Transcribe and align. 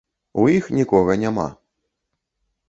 У 0.43 0.45
іх 0.53 0.65
нікога 0.77 1.17
няма. 1.25 1.47